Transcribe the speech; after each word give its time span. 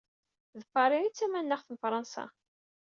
D 0.59 0.61
Paris 0.73 1.05
i 1.07 1.09
d 1.11 1.15
tamanaɣt 1.17 1.67
n 1.71 1.77
Fransa. 1.83 2.25